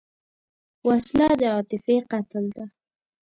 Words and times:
وسله 0.87 1.29
د 1.39 1.41
عاطفې 1.53 1.97
قتل 2.11 2.45
ده 2.55 2.65